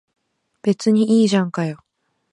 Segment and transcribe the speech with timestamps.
[0.63, 1.77] 別にいいじゃんかよ。